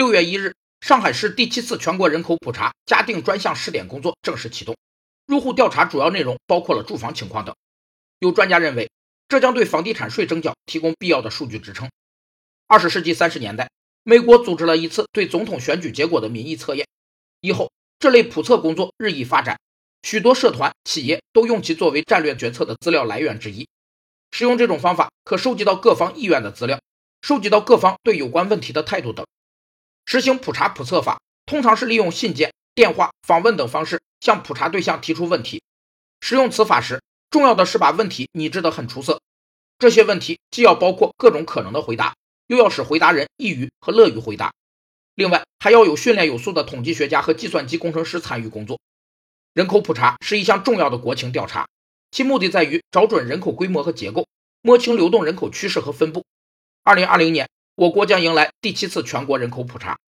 [0.00, 4.74] 六月一日，上海市第七次全国人口普查嘉定专项试点工作正式启动。
[5.26, 7.54] 入户调查主要内容包括了住房情况等。
[8.18, 8.90] 有专家认为，
[9.28, 11.90] 这将对房地产税征缴提供必要的数据支撑。
[12.66, 13.68] 二十世纪三十年代，
[14.02, 16.86] 美国组织了一次对总统选举结果的民意测验，
[17.42, 19.60] 以后这类普测工作日益发展，
[20.02, 23.68] 许多社团、企业都用其作为战略决策的资料来源之一。
[24.30, 26.80] 使用这种方法，可收集到各方意愿的资料，
[27.20, 29.26] 收集到各方对有关问题的态度等。
[30.10, 35.62] 实行普查普测法，通常是利用信件、电话、访问等方式向普查对象提出问题。
[36.20, 39.20] 使用此法时，重要的是把问题拟制得很出色。
[39.78, 42.16] 这些问题既要包括各种可能的回答，
[42.48, 44.52] 又要使回答人易于和乐于回答。
[45.14, 48.80] 另外，还要有训练有素的统计学家和计算机工程师参与工作。
[49.54, 51.68] 人口普查是一项重要的国情调查，
[52.10, 54.26] 其目的在于找准人口规模和结构，
[54.60, 56.24] 摸清流动人口趋势和分布。
[56.82, 57.48] 二零二零年。
[57.76, 59.96] 我国将迎来第七次全国人口普查。